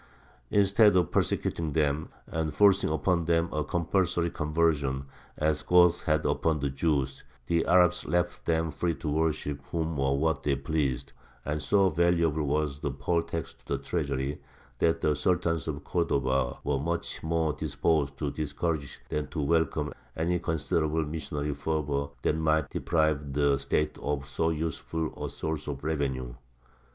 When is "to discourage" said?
18.17-18.99